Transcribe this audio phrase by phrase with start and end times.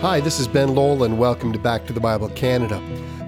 [0.00, 2.80] Hi, this is Ben Lowell, and welcome to Back to the Bible Canada.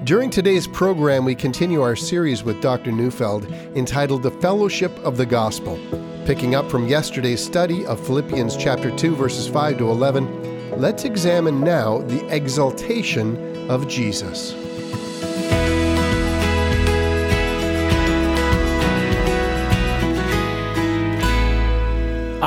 [0.04, 2.92] During today's program, we continue our series with Dr.
[2.92, 5.80] Neufeld entitled The Fellowship of the Gospel.
[6.26, 11.60] Picking up from yesterday's study of Philippians chapter 2, verses 5 to 11, let's examine
[11.60, 14.54] now the exaltation of Jesus.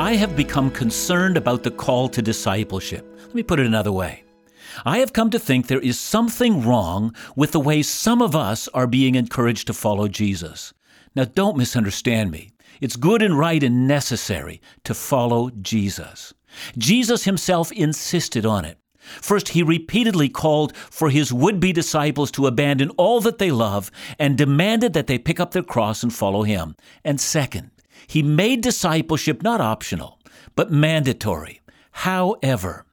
[0.04, 3.10] I have become concerned about the call to discipleship.
[3.22, 4.24] Let me put it another way.
[4.84, 8.68] I have come to think there is something wrong with the way some of us
[8.74, 10.74] are being encouraged to follow Jesus.
[11.16, 12.50] Now, don't misunderstand me.
[12.82, 16.34] It's good and right and necessary to follow Jesus.
[16.76, 18.76] Jesus himself insisted on it.
[18.98, 23.90] First, he repeatedly called for his would be disciples to abandon all that they love
[24.18, 26.76] and demanded that they pick up their cross and follow him.
[27.06, 27.70] And second,
[28.06, 30.18] he made discipleship not optional,
[30.54, 31.60] but mandatory.
[31.92, 32.84] However,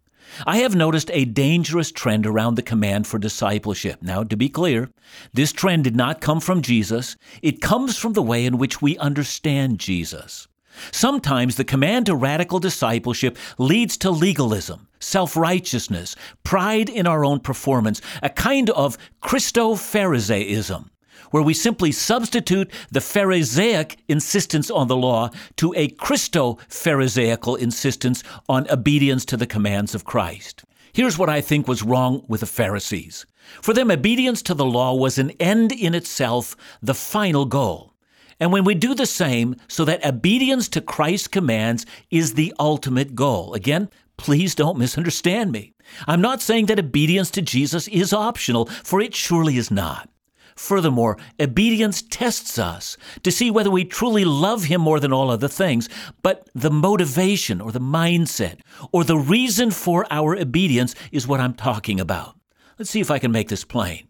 [0.46, 4.02] I have noticed a dangerous trend around the command for discipleship.
[4.02, 4.90] Now, to be clear,
[5.34, 8.98] this trend did not come from Jesus, it comes from the way in which we
[8.98, 10.48] understand Jesus.
[10.92, 17.42] Sometimes the command to radical discipleship leads to legalism, self righteousness, pride in our own
[17.42, 20.91] performance, a kind of Christo Pharisaism
[21.32, 28.24] where we simply substitute the Pharisaic insistence on the law to a Christo Pharisaical insistence
[28.48, 30.64] on obedience to the commands of Christ.
[30.94, 33.26] Here's what I think was wrong with the Pharisees.
[33.62, 37.94] For them, obedience to the law was an end in itself, the final goal.
[38.40, 43.16] And when we do the same, so that obedience to Christ's commands is the ultimate
[43.16, 43.54] goal.
[43.54, 45.74] Again, please don't misunderstand me.
[46.08, 50.10] I'm not saying that obedience to Jesus is optional, for it surely is not.
[50.56, 55.48] Furthermore, obedience tests us to see whether we truly love Him more than all other
[55.48, 55.90] things,
[56.22, 58.60] but the motivation or the mindset
[58.92, 62.36] or the reason for our obedience is what I'm talking about.
[62.78, 64.08] Let's see if I can make this plain.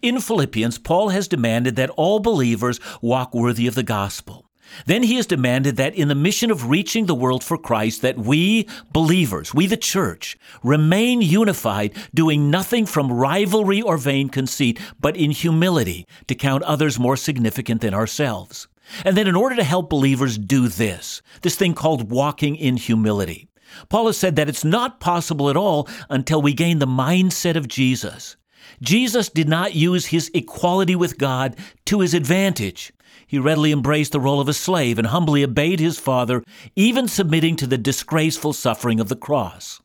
[0.00, 4.46] In Philippians, Paul has demanded that all believers walk worthy of the gospel.
[4.86, 8.18] Then he has demanded that in the mission of reaching the world for Christ, that
[8.18, 15.16] we believers, we the church, remain unified, doing nothing from rivalry or vain conceit, but
[15.16, 18.68] in humility to count others more significant than ourselves.
[19.04, 23.48] And then in order to help believers do this, this thing called walking in humility,
[23.88, 27.68] Paul has said that it's not possible at all until we gain the mindset of
[27.68, 28.36] Jesus.
[28.80, 32.92] Jesus did not use his equality with God to his advantage.
[33.34, 36.44] He readily embraced the role of a slave and humbly obeyed his father,
[36.76, 39.82] even submitting to the disgraceful suffering of the cross.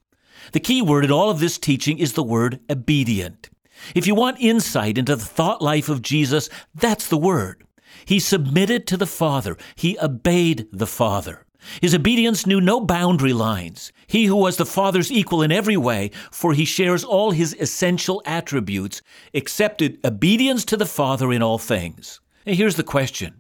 [0.52, 3.50] The key word in all of this teaching is the word obedient.
[3.96, 7.64] If you want insight into the thought life of Jesus, that's the word.
[8.06, 9.58] He submitted to the Father.
[9.74, 11.48] He obeyed the Father.
[11.82, 13.92] His obedience knew no boundary lines.
[14.06, 18.22] He who was the Father's equal in every way, for he shares all his essential
[18.28, 19.02] attributes,
[19.34, 22.22] accepted obedience to the Father in all things.
[22.46, 23.39] Here's the question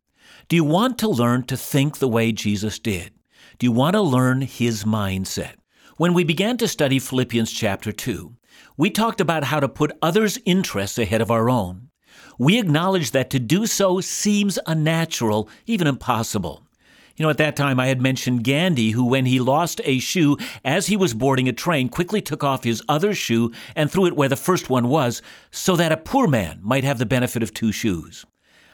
[0.50, 3.12] Do you want to learn to think the way Jesus did?
[3.60, 5.58] Do you want to learn his mindset?
[5.98, 8.36] When we began to study Philippians chapter 2,
[8.76, 11.90] we talked about how to put others' interests ahead of our own.
[12.40, 16.64] We acknowledged that to do so seems unnatural, even impossible.
[17.16, 20.36] You know, at that time I had mentioned Gandhi, who, when he lost a shoe
[20.66, 24.16] as he was boarding a train, quickly took off his other shoe and threw it
[24.16, 25.22] where the first one was,
[25.52, 28.26] so that a poor man might have the benefit of two shoes.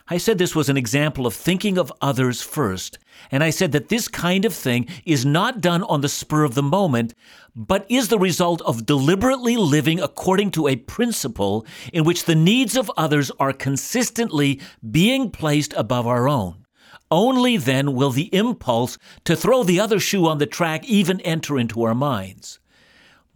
[0.07, 2.99] I said this was an example of thinking of others first,
[3.31, 6.53] and I said that this kind of thing is not done on the spur of
[6.53, 7.16] the moment,
[7.55, 12.77] but is the result of deliberately living according to a principle in which the needs
[12.77, 14.61] of others are consistently
[14.91, 16.67] being placed above our own.
[17.09, 21.57] Only then will the impulse to throw the other shoe on the track even enter
[21.57, 22.59] into our minds.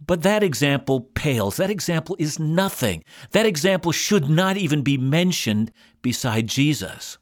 [0.04, 1.56] But that example pales.
[1.56, 3.04] That example is nothing.
[3.32, 5.72] That example should not even be mentioned
[6.02, 7.18] beside Jesus.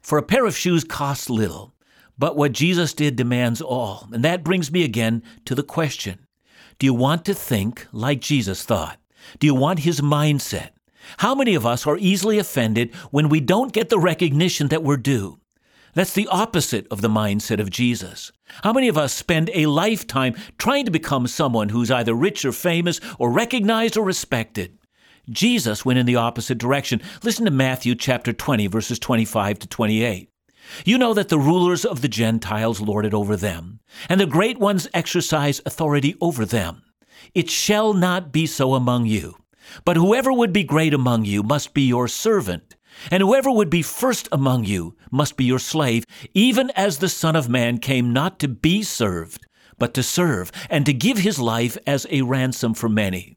[0.00, 1.74] For a pair of shoes costs little,
[2.18, 4.08] but what Jesus did demands all.
[4.12, 6.20] And that brings me again to the question
[6.78, 8.98] Do you want to think like Jesus thought?
[9.38, 10.70] Do you want his mindset?
[11.18, 14.96] How many of us are easily offended when we don't get the recognition that we're
[14.96, 15.39] due?
[15.94, 18.30] That's the opposite of the mindset of Jesus.
[18.62, 22.52] How many of us spend a lifetime trying to become someone who's either rich or
[22.52, 24.78] famous or recognized or respected?
[25.28, 27.00] Jesus went in the opposite direction.
[27.22, 30.30] Listen to Matthew chapter 20 verses 25 to 28.
[30.84, 34.58] You know that the rulers of the Gentiles lord it over them, and the great
[34.58, 36.82] ones exercise authority over them.
[37.34, 39.36] It shall not be so among you.
[39.84, 42.74] But whoever would be great among you must be your servant
[43.10, 46.04] and whoever would be first among you must be your slave,
[46.34, 49.46] even as the Son of Man came not to be served,
[49.78, 53.36] but to serve, and to give his life as a ransom for many.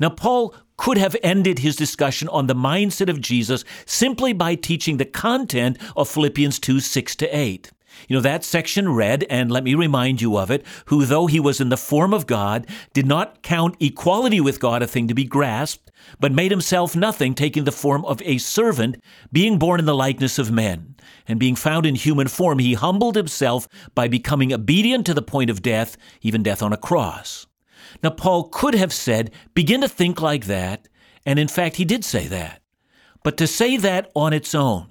[0.00, 4.96] Now, Paul could have ended his discussion on the mindset of Jesus simply by teaching
[4.96, 7.70] the content of Philippians 2 6 to 8.
[8.06, 11.40] You know, that section read, and let me remind you of it, who, though he
[11.40, 15.14] was in the form of God, did not count equality with God a thing to
[15.14, 15.90] be grasped,
[16.20, 19.02] but made himself nothing, taking the form of a servant,
[19.32, 20.94] being born in the likeness of men.
[21.26, 25.50] And being found in human form, he humbled himself by becoming obedient to the point
[25.50, 27.46] of death, even death on a cross.
[28.02, 30.88] Now, Paul could have said, begin to think like that,
[31.26, 32.62] and in fact, he did say that.
[33.22, 34.88] But to say that on its own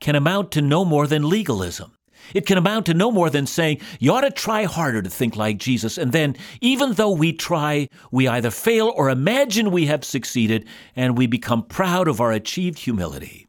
[0.00, 1.92] can amount to no more than legalism.
[2.34, 5.36] It can amount to no more than saying, you ought to try harder to think
[5.36, 5.98] like Jesus.
[5.98, 11.16] And then, even though we try, we either fail or imagine we have succeeded, and
[11.16, 13.48] we become proud of our achieved humility.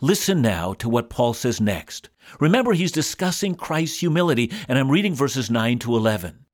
[0.00, 2.10] Listen now to what Paul says next.
[2.40, 6.44] Remember, he's discussing Christ's humility, and I'm reading verses 9 to 11.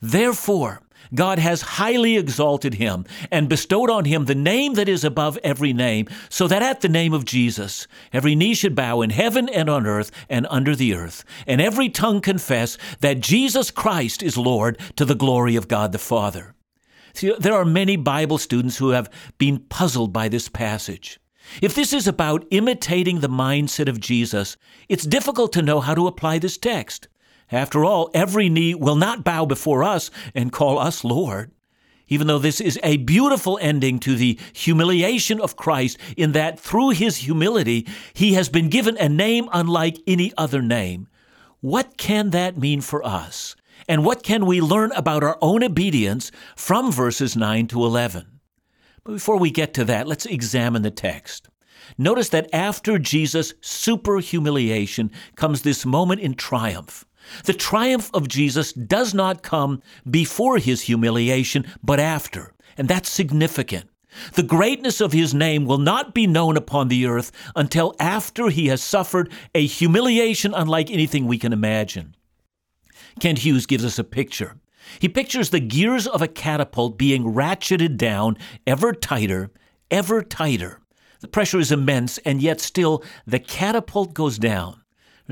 [0.00, 0.82] Therefore,
[1.14, 5.72] God has highly exalted him and bestowed on him the name that is above every
[5.72, 9.68] name, so that at the name of Jesus every knee should bow in heaven and
[9.68, 14.78] on earth and under the earth, and every tongue confess that Jesus Christ is Lord
[14.96, 16.54] to the glory of God the Father.
[17.14, 21.20] See, there are many Bible students who have been puzzled by this passage.
[21.60, 24.56] If this is about imitating the mindset of Jesus,
[24.88, 27.08] it's difficult to know how to apply this text.
[27.52, 31.52] After all, every knee will not bow before us and call us Lord.
[32.08, 36.90] Even though this is a beautiful ending to the humiliation of Christ, in that through
[36.90, 41.08] his humility, he has been given a name unlike any other name.
[41.60, 43.54] What can that mean for us?
[43.88, 48.40] And what can we learn about our own obedience from verses 9 to 11?
[49.04, 51.48] But before we get to that, let's examine the text.
[51.98, 57.04] Notice that after Jesus' super humiliation comes this moment in triumph.
[57.44, 63.88] The triumph of Jesus does not come before his humiliation, but after, and that's significant.
[64.34, 68.66] The greatness of his name will not be known upon the earth until after he
[68.66, 72.14] has suffered a humiliation unlike anything we can imagine.
[73.20, 74.56] Kent Hughes gives us a picture.
[74.98, 78.36] He pictures the gears of a catapult being ratcheted down
[78.66, 79.50] ever tighter,
[79.90, 80.80] ever tighter.
[81.20, 84.81] The pressure is immense, and yet still the catapult goes down.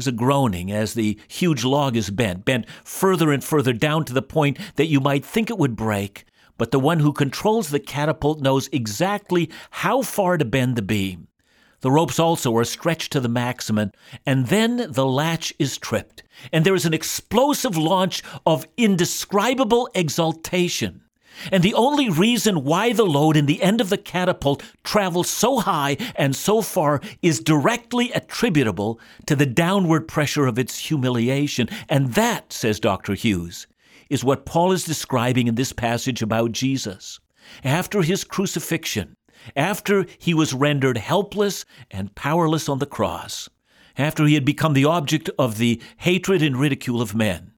[0.01, 4.15] There's a groaning as the huge log is bent, bent further and further down to
[4.15, 6.25] the point that you might think it would break.
[6.57, 11.29] But the one who controls the catapult knows exactly how far to bend the beam.
[11.83, 13.93] The ropes also are stretched to the maximum,
[14.25, 21.03] and then the latch is tripped, and there is an explosive launch of indescribable exultation.
[21.51, 25.59] And the only reason why the load in the end of the catapult travels so
[25.61, 31.69] high and so far is directly attributable to the downward pressure of its humiliation.
[31.89, 33.15] And that, says Dr.
[33.15, 33.67] Hughes,
[34.09, 37.21] is what Paul is describing in this passage about Jesus.
[37.65, 39.17] After his crucifixion,
[39.57, 43.49] after he was rendered helpless and powerless on the cross,
[43.97, 47.50] after he had become the object of the hatred and ridicule of men,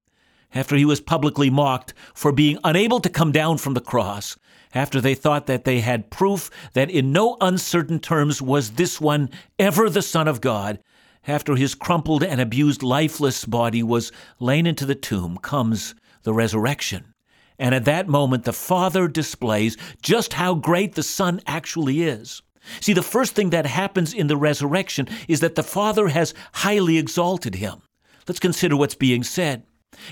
[0.55, 4.37] after he was publicly mocked for being unable to come down from the cross,
[4.75, 9.29] after they thought that they had proof that in no uncertain terms was this one
[9.59, 10.79] ever the Son of God,
[11.27, 17.15] after his crumpled and abused lifeless body was lain into the tomb, comes the resurrection.
[17.59, 22.43] And at that moment, the Father displays just how great the Son actually is.
[22.81, 26.99] See, the first thing that happens in the resurrection is that the Father has highly
[26.99, 27.83] exalted him.
[28.27, 29.65] Let's consider what's being said.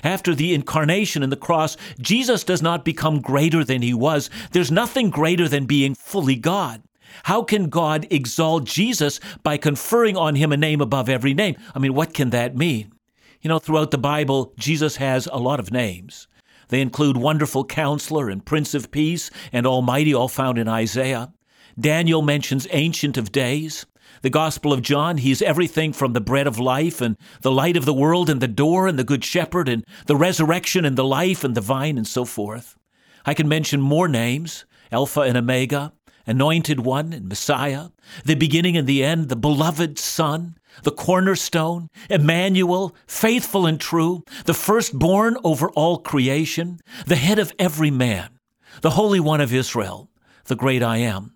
[0.03, 4.29] After the incarnation and the cross, Jesus does not become greater than he was.
[4.51, 6.83] There's nothing greater than being fully God.
[7.23, 11.55] How can God exalt Jesus by conferring on him a name above every name?
[11.75, 12.93] I mean, what can that mean?
[13.41, 16.27] You know, throughout the Bible, Jesus has a lot of names.
[16.69, 21.33] They include Wonderful Counselor and Prince of Peace and Almighty, all found in Isaiah.
[21.79, 23.85] Daniel mentions Ancient of Days.
[24.21, 27.85] The Gospel of John, he's everything from the bread of life and the light of
[27.85, 31.43] the world and the door and the good shepherd and the resurrection and the life
[31.43, 32.77] and the vine and so forth.
[33.25, 35.93] I can mention more names Alpha and Omega,
[36.27, 37.89] Anointed One and Messiah,
[38.25, 44.53] the beginning and the end, the beloved Son, the cornerstone, Emmanuel, faithful and true, the
[44.53, 48.39] firstborn over all creation, the head of every man,
[48.81, 50.09] the Holy One of Israel,
[50.45, 51.33] the great I am.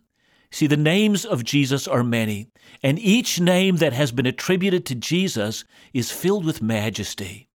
[0.55, 2.47] See, the names of Jesus are many,
[2.81, 7.49] and each name that has been attributed to Jesus is filled with majesty.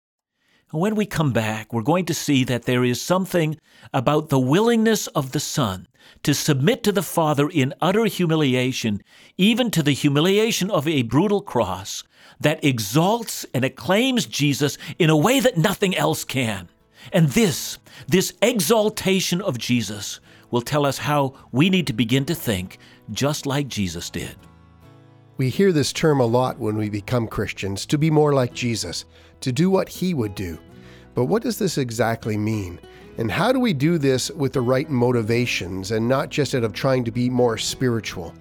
[0.70, 3.58] when we come back, we're going to see that there is something
[3.94, 5.88] about the willingness of the Son
[6.24, 9.02] to submit to the Father in utter humiliation,
[9.38, 12.04] even to the humiliation of a brutal cross,
[12.38, 16.68] that exalts and acclaims Jesus in a way that nothing else can.
[17.14, 17.78] And this,
[18.08, 22.78] this exaltation of Jesus, will tell us how we need to begin to think
[23.12, 24.36] just like Jesus did.
[25.36, 29.06] We hear this term a lot when we become Christians to be more like Jesus,
[29.40, 30.58] to do what he would do.
[31.14, 32.78] But what does this exactly mean?
[33.18, 36.72] And how do we do this with the right motivations and not just out of
[36.72, 38.34] trying to be more spiritual?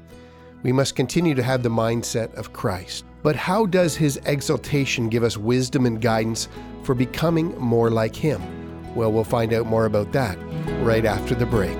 [0.61, 3.05] We must continue to have the mindset of Christ.
[3.23, 6.47] But how does his exaltation give us wisdom and guidance
[6.83, 8.41] for becoming more like him?
[8.95, 10.37] Well, we'll find out more about that
[10.81, 11.77] right after the break.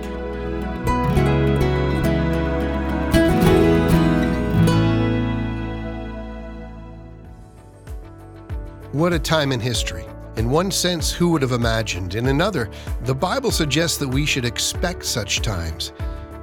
[8.91, 10.03] What a time in history.
[10.35, 12.15] In one sense, who would have imagined?
[12.15, 12.71] In another,
[13.03, 15.93] the Bible suggests that we should expect such times.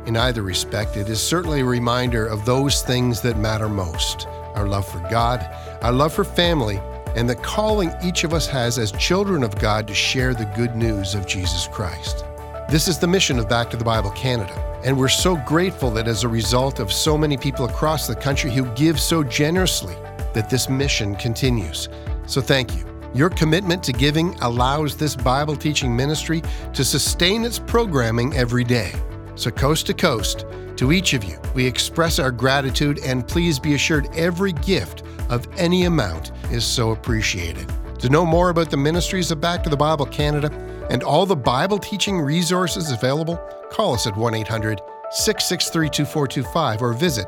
[0.06, 4.68] In either respect, it is certainly a reminder of those things that matter most our
[4.68, 5.44] love for God,
[5.82, 6.80] our love for family,
[7.16, 10.76] and the calling each of us has as children of God to share the good
[10.76, 12.24] news of Jesus Christ.
[12.70, 16.06] This is the mission of Back to the Bible Canada, and we're so grateful that
[16.06, 19.96] as a result of so many people across the country who give so generously,
[20.32, 21.88] that this mission continues.
[22.26, 22.84] So thank you.
[23.14, 26.42] Your commitment to giving allows this Bible teaching ministry
[26.74, 28.92] to sustain its programming every day.
[29.36, 30.44] So, coast to coast,
[30.76, 35.48] to each of you, we express our gratitude and please be assured every gift of
[35.56, 37.66] any amount is so appreciated.
[38.00, 40.50] To know more about the ministries of Back to the Bible Canada
[40.90, 43.36] and all the Bible teaching resources available,
[43.70, 44.80] call us at 1 800
[45.10, 47.26] 663 2425 or visit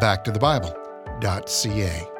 [0.00, 2.17] backtothebible.ca.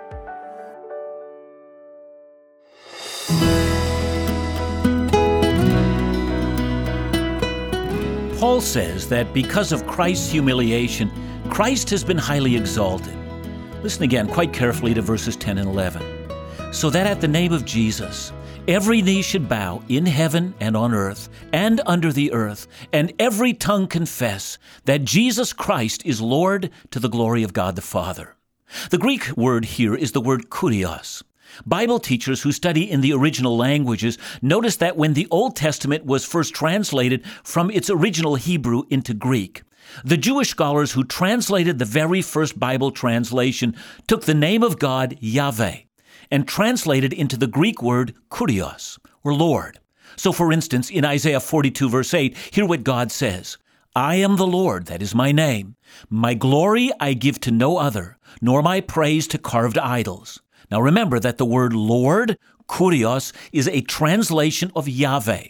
[8.39, 11.11] Paul says that because of Christ's humiliation,
[11.51, 13.17] Christ has been highly exalted.
[13.83, 16.73] Listen again quite carefully to verses 10 and 11.
[16.73, 18.33] So that at the name of Jesus,
[18.69, 23.55] every knee should bow in heaven and on earth and under the earth, and every
[23.55, 28.37] tongue confess that Jesus Christ is Lord to the glory of God the Father.
[28.91, 31.25] The Greek word here is the word kurios.
[31.67, 36.25] Bible teachers who study in the original languages notice that when the Old Testament was
[36.25, 39.63] first translated from its original Hebrew into Greek,
[40.05, 43.75] the Jewish scholars who translated the very first Bible translation
[44.07, 45.79] took the name of God, Yahweh,
[46.31, 49.79] and translated into the Greek word kurios, or Lord.
[50.17, 53.57] So, for instance, in Isaiah 42, verse 8, hear what God says
[53.95, 55.77] I am the Lord, that is my name.
[56.11, 60.41] My glory I give to no other, nor my praise to carved idols.
[60.71, 65.49] Now remember that the word Lord, kurios, is a translation of Yahweh.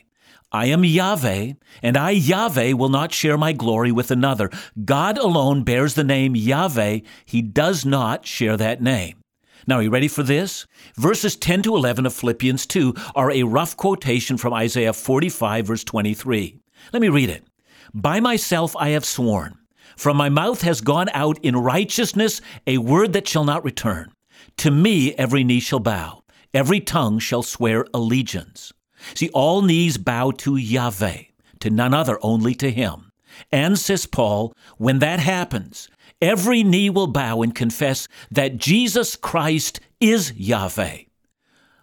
[0.51, 4.51] I am Yahweh, and I, Yahweh, will not share my glory with another.
[4.83, 7.01] God alone bears the name Yahweh.
[7.27, 9.19] He does not share that name.
[9.67, 10.67] Now, are you ready for this?
[10.97, 15.85] Verses 10 to 11 of Philippians 2 are a rough quotation from Isaiah 45, verse
[15.85, 16.59] 23.
[16.95, 17.45] Let me read it.
[17.93, 19.59] By myself I have sworn.
[19.99, 24.13] From my mouth has gone out in righteousness a word that shall not return.
[24.59, 28.73] To me every knee shall bow, every tongue shall swear allegiance.
[29.15, 31.23] See, all knees bow to Yahweh,
[31.61, 33.13] to none other, only to Him.
[33.53, 35.89] And, says Paul, when that happens,
[36.21, 41.03] every knee will bow and confess that Jesus Christ is Yahweh.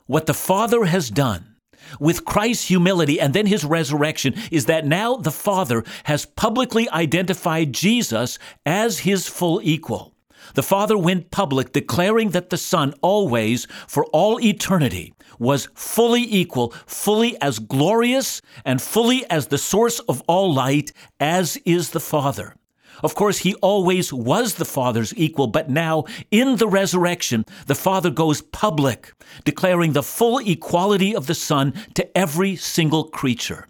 [0.05, 1.55] What the Father has done
[1.97, 7.71] with Christ's humility and then his resurrection is that now the Father has publicly identified
[7.71, 10.14] Jesus as his full equal.
[10.53, 16.73] The Father went public declaring that the Son always, for all eternity, was fully equal,
[16.85, 22.55] fully as glorious, and fully as the source of all light as is the Father.
[23.03, 28.09] Of course, he always was the Father's equal, but now, in the resurrection, the Father
[28.09, 33.67] goes public, declaring the full equality of the Son to every single creature.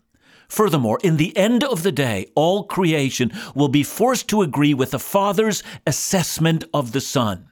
[0.47, 4.91] Furthermore, in the end of the day, all creation will be forced to agree with
[4.91, 7.49] the Father's assessment of the Son.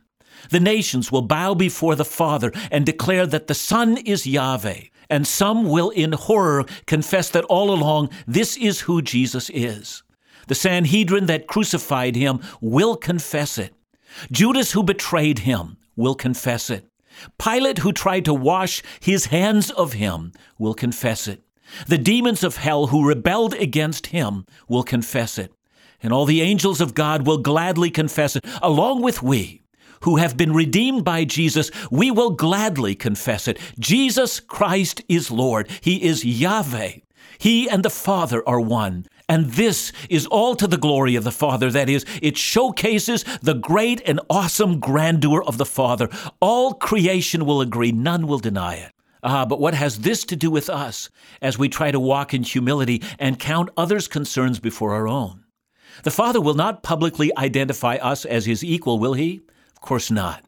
[0.49, 5.27] The nations will bow before the Father and declare that the Son is Yahweh, and
[5.27, 10.03] some will in horror confess that all along this is who Jesus is.
[10.47, 13.73] The Sanhedrin that crucified him will confess it.
[14.31, 16.85] Judas, who betrayed him, will confess it.
[17.37, 21.42] Pilate, who tried to wash his hands of him, will confess it.
[21.87, 25.51] The demons of hell who rebelled against him will confess it,
[26.01, 29.63] and all the angels of God will gladly confess it, along with we
[30.03, 33.57] who have been redeemed by Jesus, we will gladly confess it.
[33.79, 35.69] Jesus Christ is Lord.
[35.81, 36.97] He is Yahweh.
[37.37, 39.05] He and the Father are one.
[39.27, 41.71] And this is all to the glory of the Father.
[41.71, 46.09] That is, it showcases the great and awesome grandeur of the Father.
[46.39, 48.92] All creation will agree, none will deny it.
[49.23, 51.09] Ah, but what has this to do with us
[51.41, 55.45] as we try to walk in humility and count others' concerns before our own?
[56.03, 59.41] The Father will not publicly identify us as his equal, will he?
[59.75, 60.43] Of course not.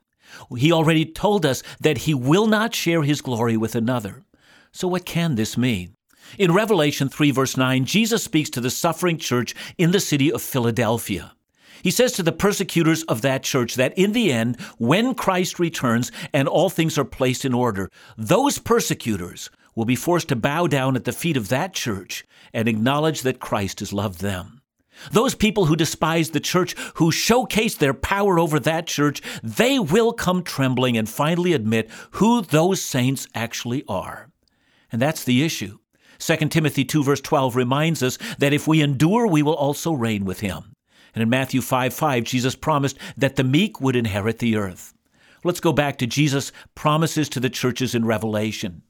[0.57, 4.25] He already told us that he will not share his glory with another.
[4.73, 5.95] So, what can this mean?
[6.37, 10.41] In Revelation 3, verse 9, Jesus speaks to the suffering church in the city of
[10.41, 11.34] Philadelphia.
[11.81, 16.11] He says to the persecutors of that church that in the end, when Christ returns
[16.33, 20.95] and all things are placed in order, those persecutors will be forced to bow down
[20.95, 24.61] at the feet of that church and acknowledge that Christ has loved them.
[25.11, 30.13] Those people who despise the church, who showcase their power over that church, they will
[30.13, 34.29] come trembling and finally admit who those saints actually are.
[34.91, 35.79] And that's the issue.
[36.19, 40.23] 2 Timothy 2 verse 12 reminds us that if we endure, we will also reign
[40.23, 40.74] with him.
[41.15, 44.93] And in Matthew 5 5, Jesus promised that the meek would inherit the earth.
[45.43, 48.81] Let's go back to Jesus' promises to the churches in Revelation.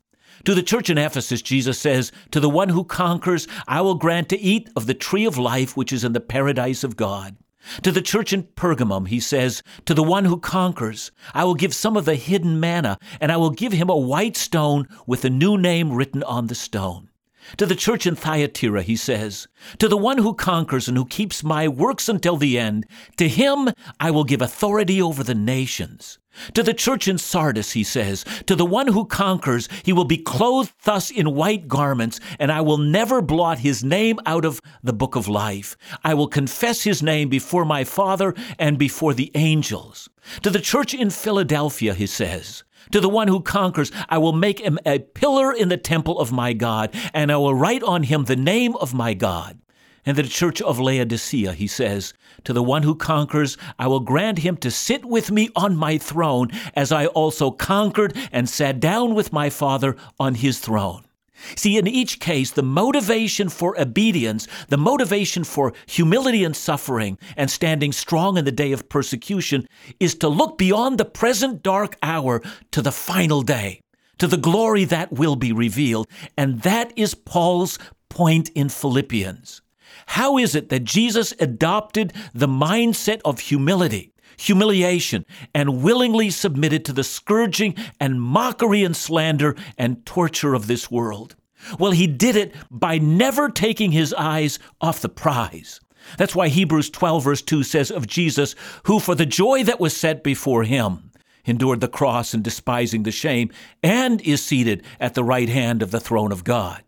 [0.46, 4.30] To the church in Ephesus, Jesus says, To the one who conquers, I will grant
[4.30, 7.38] to eat of the tree of life which is in the paradise of God.
[7.82, 11.74] To the church in Pergamum, he says, To the one who conquers, I will give
[11.74, 15.30] some of the hidden manna, and I will give him a white stone with a
[15.30, 17.10] new name written on the stone.
[17.58, 19.48] To the church in Thyatira, he says,
[19.80, 22.86] To the one who conquers and who keeps my works until the end,
[23.18, 26.20] to him I will give authority over the nations.
[26.54, 30.18] To the church in Sardis, he says, To the one who conquers, he will be
[30.18, 34.94] clothed thus in white garments, and I will never blot his name out of the
[34.94, 35.78] book of life.
[36.04, 40.10] I will confess his name before my Father and before the angels.
[40.42, 44.60] To the church in Philadelphia, he says, to the one who conquers, I will make
[44.60, 48.26] him a pillar in the temple of my God, and I will write on him
[48.26, 49.60] the name of my God.
[50.06, 54.40] And the church of Laodicea, he says, To the one who conquers, I will grant
[54.40, 59.16] him to sit with me on my throne, as I also conquered and sat down
[59.16, 61.06] with my Father on his throne.
[61.56, 67.52] See, in each case, the motivation for obedience, the motivation for humility and suffering, and
[67.52, 69.68] standing strong in the day of persecution
[70.00, 73.82] is to look beyond the present dark hour to the final day,
[74.18, 76.08] to the glory that will be revealed.
[76.38, 77.78] And that is Paul's
[78.10, 79.62] point in Philippians.
[80.08, 84.12] How is it that Jesus adopted the mindset of humility?
[84.38, 90.92] humiliation, and willingly submitted to the scourging and mockery and slander and torture of this
[90.92, 91.38] world.
[91.80, 95.80] Well, he did it by never taking his eyes off the prize.
[96.18, 99.96] That's why Hebrews 12, verse 2 says of Jesus, who for the joy that was
[99.96, 101.12] set before him
[101.46, 103.52] endured the cross and despising the shame,
[103.84, 106.84] and is seated at the right hand of the throne of God.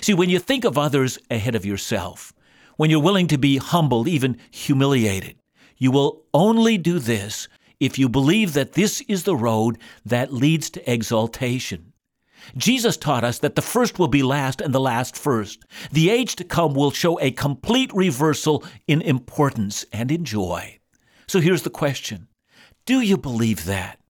[0.00, 2.32] See, when you think of others ahead of yourself,
[2.80, 5.36] when you're willing to be humbled, even humiliated,
[5.76, 7.46] you will only do this
[7.78, 11.92] if you believe that this is the road that leads to exaltation.
[12.56, 15.62] Jesus taught us that the first will be last and the last first.
[15.92, 20.78] The age to come will show a complete reversal in importance and in joy.
[21.26, 22.28] So here's the question
[22.86, 24.00] Do you believe that?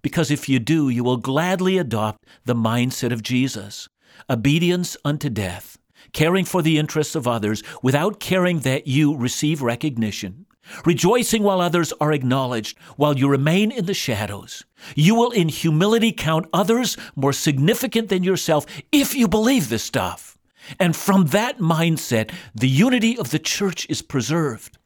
[0.00, 3.86] Because if you do, you will gladly adopt the mindset of Jesus
[4.30, 5.76] obedience unto death,
[6.14, 10.46] caring for the interests of others without caring that you receive recognition,
[10.86, 14.64] rejoicing while others are acknowledged, while you remain in the shadows.
[14.94, 20.38] You will in humility count others more significant than yourself if you believe this stuff.
[20.80, 24.78] And from that mindset, the unity of the church is preserved.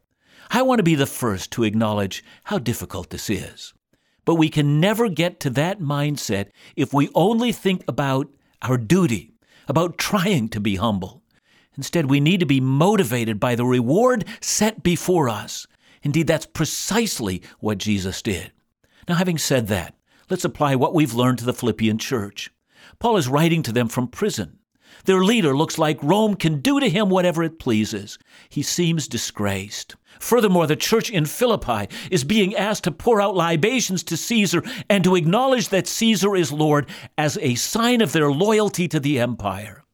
[0.51, 3.73] I want to be the first to acknowledge how difficult this is.
[4.25, 8.29] But we can never get to that mindset if we only think about
[8.61, 9.33] our duty,
[9.67, 11.18] about trying to be humble.
[11.79, 15.65] Instead, we need to be motivated by the reward set before us.
[16.03, 18.51] Indeed, that's precisely what Jesus did.
[19.07, 19.95] Now, having said that,
[20.29, 22.51] let's apply what we've learned to the Philippian church.
[22.99, 24.59] Paul is writing to them from prison.
[25.05, 28.19] Their leader looks like Rome can do to him whatever it pleases.
[28.49, 29.95] He seems disgraced.
[30.19, 35.01] Furthermore, the church in Philippi is being asked to pour out libations to Caesar and
[35.05, 39.85] to acknowledge that Caesar is Lord as a sign of their loyalty to the empire.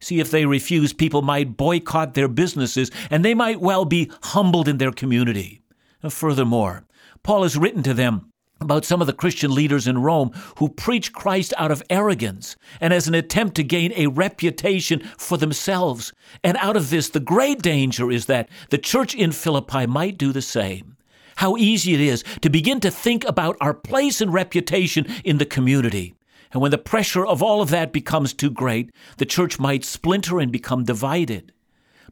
[0.00, 4.66] See, if they refuse, people might boycott their businesses and they might well be humbled
[4.66, 5.60] in their community.
[6.02, 6.84] Uh, furthermore,
[7.22, 11.12] Paul has written to them about some of the Christian leaders in Rome who preach
[11.12, 16.12] Christ out of arrogance and as an attempt to gain a reputation for themselves.
[16.44, 20.32] And out of this, the great danger is that the church in Philippi might do
[20.32, 20.96] the same.
[21.36, 25.46] How easy it is to begin to think about our place and reputation in the
[25.46, 26.14] community.
[26.52, 30.40] And when the pressure of all of that becomes too great, the church might splinter
[30.40, 31.52] and become divided.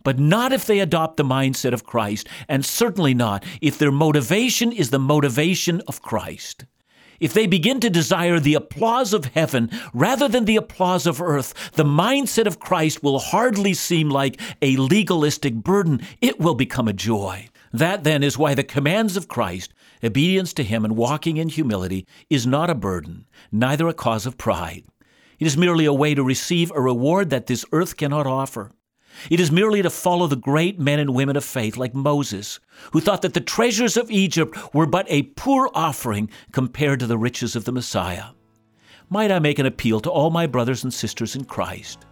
[0.04, 4.70] But not if they adopt the mindset of Christ, and certainly not if their motivation
[4.70, 6.66] is the motivation of Christ.
[7.20, 11.72] if they begin to desire the applause of heaven rather than the applause of earth,
[11.72, 16.00] the mindset of Christ will hardly seem like a legalistic burden.
[16.20, 17.48] It will become a joy.
[17.72, 22.06] That then is why the commands of Christ, obedience to Him and walking in humility,
[22.30, 24.84] is not a burden, neither a cause of pride.
[25.38, 28.72] It is merely a way to receive a reward that this earth cannot offer.
[29.30, 32.60] It is merely to follow the great men and women of faith like Moses,
[32.92, 37.18] who thought that the treasures of Egypt were but a poor offering compared to the
[37.18, 38.26] riches of the Messiah.
[39.10, 42.04] Might I make an appeal to all my brothers and sisters in Christ?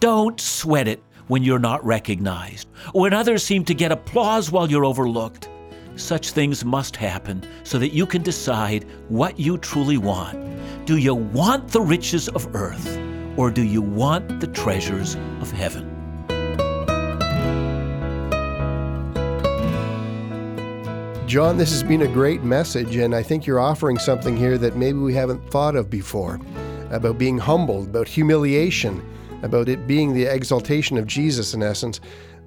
[0.00, 4.70] Don't sweat it when you're not recognized, or when others seem to get applause while
[4.70, 5.48] you're overlooked.
[5.96, 10.36] Such things must happen so that you can decide what you truly want.
[10.86, 12.98] Do you want the riches of earth,
[13.36, 15.90] or do you want the treasures of heaven?
[21.26, 24.76] John, this has been a great message, and I think you're offering something here that
[24.76, 26.40] maybe we haven't thought of before
[26.90, 29.02] about being humbled, about humiliation,
[29.42, 32.00] about it being the exaltation of Jesus in essence.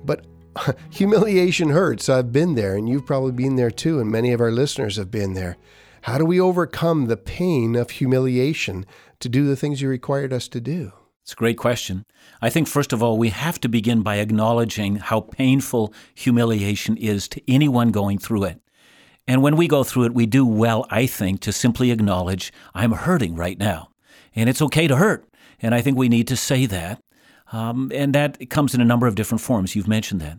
[0.06, 0.26] But
[0.90, 2.10] humiliation hurts.
[2.10, 5.12] I've been there, and you've probably been there too, and many of our listeners have
[5.12, 5.58] been there.
[6.02, 8.86] How do we overcome the pain of humiliation
[9.20, 10.94] to do the things you required us to do?
[11.22, 12.06] It's a great question.
[12.42, 17.28] I think, first of all, we have to begin by acknowledging how painful humiliation is
[17.30, 18.62] to anyone going through it.
[19.28, 22.94] And when we go through it, we do well, I think, to simply acknowledge, I'm
[22.94, 23.90] hurting right now.
[24.34, 25.28] And it's okay to hurt.
[25.62, 27.02] And I think we need to say that.
[27.52, 29.76] Um, and that comes in a number of different forms.
[29.76, 30.38] You've mentioned that.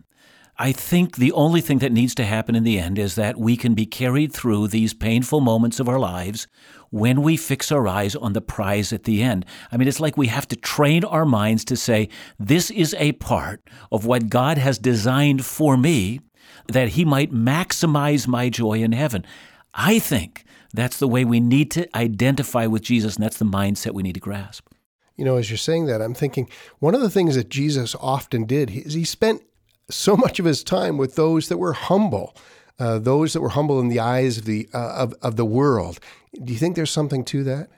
[0.61, 3.55] I think the only thing that needs to happen in the end is that we
[3.55, 6.47] can be carried through these painful moments of our lives
[6.89, 9.45] when we fix our eyes on the prize at the end.
[9.71, 13.13] I mean, it's like we have to train our minds to say, this is a
[13.13, 16.19] part of what God has designed for me
[16.67, 19.25] that He might maximize my joy in heaven.
[19.73, 20.43] I think
[20.73, 24.15] that's the way we need to identify with Jesus, and that's the mindset we need
[24.15, 24.67] to grasp.
[25.15, 28.45] You know, as you're saying that, I'm thinking one of the things that Jesus often
[28.45, 29.41] did is he spent
[29.89, 32.35] so much of his time with those that were humble,
[32.77, 35.99] uh, those that were humble in the eyes of the uh, of, of the world.
[36.43, 37.69] Do you think there's something to that?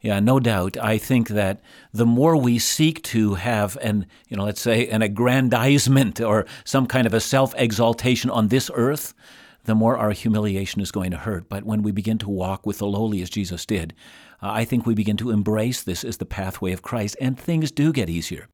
[0.00, 0.76] Yeah, no doubt.
[0.76, 1.62] I think that
[1.94, 6.86] the more we seek to have an, you know, let's say an aggrandizement or some
[6.86, 9.14] kind of a self-exaltation on this earth,
[9.64, 11.48] the more our humiliation is going to hurt.
[11.48, 13.94] But when we begin to walk with the lowly as Jesus did,
[14.42, 17.72] uh, I think we begin to embrace this as the pathway of Christ, and things
[17.72, 18.48] do get easier.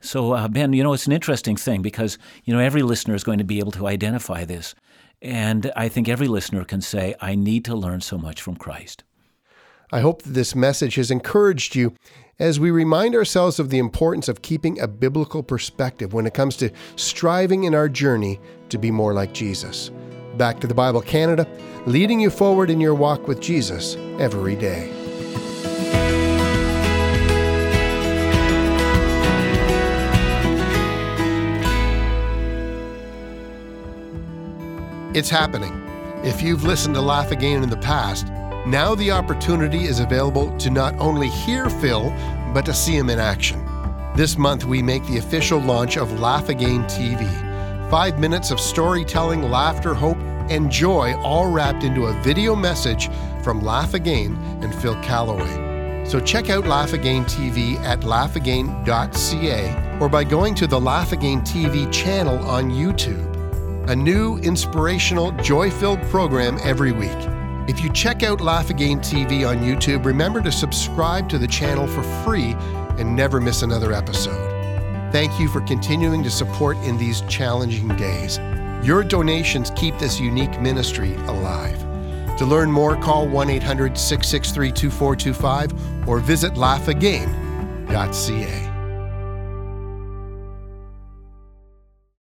[0.00, 3.24] So, uh, Ben, you know, it's an interesting thing because, you know, every listener is
[3.24, 4.74] going to be able to identify this.
[5.22, 9.04] And I think every listener can say, I need to learn so much from Christ.
[9.90, 11.94] I hope that this message has encouraged you
[12.38, 16.56] as we remind ourselves of the importance of keeping a biblical perspective when it comes
[16.58, 19.90] to striving in our journey to be more like Jesus.
[20.36, 21.46] Back to the Bible Canada,
[21.86, 25.05] leading you forward in your walk with Jesus every day.
[35.16, 35.72] It's happening.
[36.24, 38.26] If you've listened to Laugh Again in the past,
[38.66, 42.10] now the opportunity is available to not only hear Phil,
[42.52, 43.64] but to see him in action.
[44.14, 47.26] This month, we make the official launch of Laugh Again TV.
[47.90, 50.18] Five minutes of storytelling, laughter, hope,
[50.50, 53.08] and joy, all wrapped into a video message
[53.42, 56.04] from Laugh Again and Phil Callaway.
[56.04, 61.40] So check out Laugh Again TV at laughagain.ca or by going to the Laugh Again
[61.40, 63.35] TV channel on YouTube.
[63.88, 67.16] A new, inspirational, joy filled program every week.
[67.68, 71.86] If you check out Laugh Again TV on YouTube, remember to subscribe to the channel
[71.86, 72.56] for free
[72.98, 75.12] and never miss another episode.
[75.12, 78.38] Thank you for continuing to support in these challenging days.
[78.84, 81.78] Your donations keep this unique ministry alive.
[82.38, 88.75] To learn more, call 1 800 663 2425 or visit laughagain.ca.